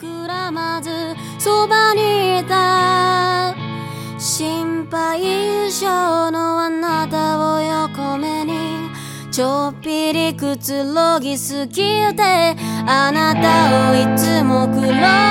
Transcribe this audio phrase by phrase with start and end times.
[0.00, 0.90] 膨らまず
[1.38, 3.54] そばにいた
[4.18, 5.86] 心配性
[6.30, 8.90] のあなたを横目に
[9.30, 11.82] ちょっぴりくつろぎすぎ
[12.14, 12.56] て
[12.86, 15.25] あなたをいつも黒